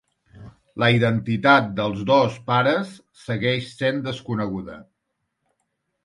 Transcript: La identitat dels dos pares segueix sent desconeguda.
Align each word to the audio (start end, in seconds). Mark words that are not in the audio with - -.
La 0.83 0.87
identitat 0.93 1.67
dels 1.79 1.99
dos 2.11 2.39
pares 2.47 2.93
segueix 3.25 3.67
sent 3.81 4.01
desconeguda. 4.09 4.79